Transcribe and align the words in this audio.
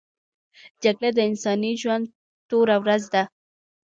جګړه 0.83 1.09
د 1.15 1.19
انساني 1.29 1.71
ژوند 1.81 2.05
توره 2.49 2.75
ورځ 2.83 3.03
ده 3.13 3.23